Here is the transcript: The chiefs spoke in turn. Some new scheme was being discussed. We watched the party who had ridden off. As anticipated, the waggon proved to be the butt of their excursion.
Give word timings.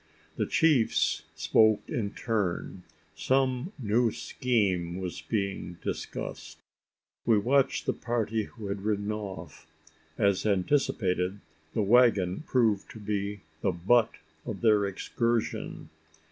The 0.35 0.47
chiefs 0.47 1.25
spoke 1.35 1.83
in 1.87 2.15
turn. 2.15 2.81
Some 3.13 3.71
new 3.77 4.11
scheme 4.11 4.97
was 4.99 5.21
being 5.21 5.77
discussed. 5.83 6.57
We 7.23 7.37
watched 7.37 7.85
the 7.85 7.93
party 7.93 8.45
who 8.45 8.65
had 8.69 8.81
ridden 8.81 9.11
off. 9.11 9.67
As 10.17 10.43
anticipated, 10.43 11.39
the 11.75 11.83
waggon 11.83 12.41
proved 12.47 12.89
to 12.93 12.99
be 12.99 13.41
the 13.61 13.71
butt 13.71 14.15
of 14.43 14.61
their 14.61 14.87
excursion. 14.87 15.89